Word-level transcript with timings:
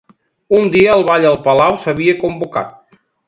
Un 0.59 0.63
dia 0.75 0.95
el 0.99 1.05
ball 1.09 1.27
al 1.33 1.37
palau 1.49 1.77
s'havia 1.83 2.17
convocat. 2.25 2.75